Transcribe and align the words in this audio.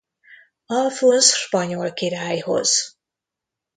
Alfonz 0.69 1.25
spanyol 1.33 1.93
királyhoz. 1.93 2.97